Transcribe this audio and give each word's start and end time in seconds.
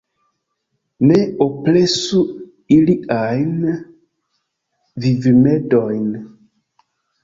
Ne 1.11 1.19
opresu 1.47 2.23
iliajn 2.79 3.55
vivrimedojn. 5.07 6.15